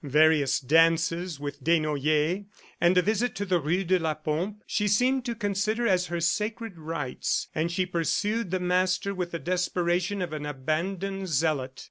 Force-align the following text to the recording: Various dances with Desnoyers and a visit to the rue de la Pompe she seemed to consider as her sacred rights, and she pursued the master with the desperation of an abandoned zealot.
Various 0.03 0.59
dances 0.59 1.39
with 1.39 1.63
Desnoyers 1.63 2.45
and 2.81 2.97
a 2.97 3.03
visit 3.03 3.35
to 3.35 3.45
the 3.45 3.59
rue 3.59 3.83
de 3.83 3.99
la 3.99 4.15
Pompe 4.15 4.59
she 4.65 4.87
seemed 4.87 5.25
to 5.25 5.35
consider 5.35 5.85
as 5.87 6.07
her 6.07 6.19
sacred 6.19 6.75
rights, 6.79 7.49
and 7.53 7.71
she 7.71 7.85
pursued 7.85 8.49
the 8.49 8.59
master 8.59 9.13
with 9.13 9.29
the 9.29 9.37
desperation 9.37 10.23
of 10.23 10.33
an 10.33 10.43
abandoned 10.47 11.27
zealot. 11.27 11.79